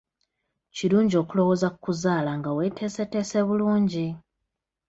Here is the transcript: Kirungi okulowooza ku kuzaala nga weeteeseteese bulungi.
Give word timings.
Kirungi 0.75 1.15
okulowooza 1.21 1.67
ku 1.73 1.77
kuzaala 1.85 2.31
nga 2.39 2.49
weeteeseteese 2.57 3.37
bulungi. 3.47 4.07